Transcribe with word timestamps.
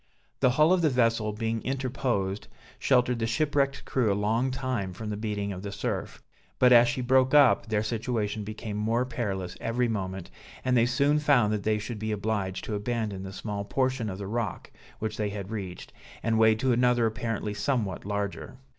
The 0.39 0.49
hull 0.49 0.73
of 0.73 0.81
the 0.81 0.89
vessel 0.89 1.31
being 1.31 1.61
interposed, 1.61 2.47
sheltered 2.79 3.19
the 3.19 3.27
shipwrecked 3.27 3.85
crew 3.85 4.11
a 4.11 4.15
long 4.17 4.49
time 4.49 4.93
from 4.93 5.11
the 5.11 5.15
beating 5.15 5.53
of 5.53 5.61
the 5.61 5.71
surf; 5.71 6.23
but 6.57 6.73
as 6.73 6.87
she 6.87 7.01
broke 7.01 7.35
up, 7.35 7.67
their 7.67 7.83
situation 7.83 8.43
became 8.43 8.77
more 8.77 9.05
perilous 9.05 9.55
every 9.61 9.87
moment, 9.87 10.31
and 10.65 10.75
they 10.75 10.87
soon 10.87 11.19
found 11.19 11.53
that 11.53 11.61
they 11.61 11.77
should 11.77 11.99
be 11.99 12.11
obliged 12.11 12.63
to 12.65 12.73
abandon 12.73 13.21
the 13.21 13.31
small 13.31 13.63
portion 13.63 14.09
of 14.09 14.17
the 14.17 14.25
rock, 14.25 14.71
which 14.97 15.17
they 15.17 15.29
had 15.29 15.51
reached, 15.51 15.93
and 16.23 16.39
wade 16.39 16.57
to 16.61 16.71
another 16.71 17.05
apparently 17.05 17.53
somewhat 17.53 18.03
larger. 18.03 18.57